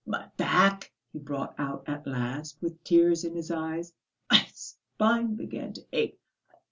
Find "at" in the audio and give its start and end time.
1.85-2.07